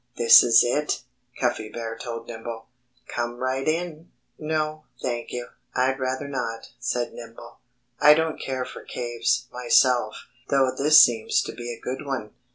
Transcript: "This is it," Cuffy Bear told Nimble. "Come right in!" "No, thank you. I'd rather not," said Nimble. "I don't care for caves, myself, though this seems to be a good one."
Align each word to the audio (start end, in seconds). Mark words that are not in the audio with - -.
"This 0.17 0.41
is 0.41 0.63
it," 0.63 1.03
Cuffy 1.39 1.69
Bear 1.69 1.95
told 1.95 2.25
Nimble. 2.27 2.65
"Come 3.07 3.37
right 3.37 3.67
in!" 3.67 4.09
"No, 4.39 4.85
thank 4.99 5.29
you. 5.31 5.49
I'd 5.75 5.99
rather 5.99 6.27
not," 6.27 6.71
said 6.79 7.13
Nimble. 7.13 7.59
"I 7.99 8.15
don't 8.15 8.41
care 8.41 8.65
for 8.65 8.83
caves, 8.83 9.45
myself, 9.53 10.25
though 10.49 10.73
this 10.75 10.99
seems 10.99 11.43
to 11.43 11.51
be 11.53 11.71
a 11.71 11.79
good 11.79 12.03
one." 12.03 12.31